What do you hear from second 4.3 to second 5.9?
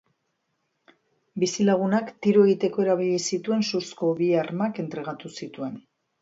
armak entregatu zituen.